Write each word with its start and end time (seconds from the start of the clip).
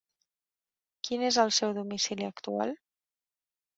Quin 1.09 1.25
és 1.29 1.37
el 1.45 1.53
seu 1.59 1.75
domicili 1.81 2.29
actual? 2.31 2.77